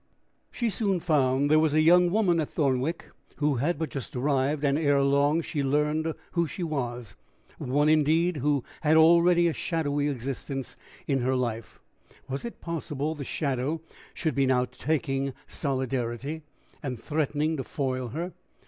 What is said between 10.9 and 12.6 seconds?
in her life was